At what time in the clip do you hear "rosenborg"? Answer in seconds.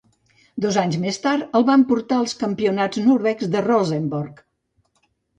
3.67-4.41